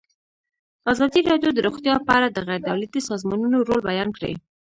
[0.91, 4.33] ازادي راډیو د روغتیا په اړه د غیر دولتي سازمانونو رول بیان کړی.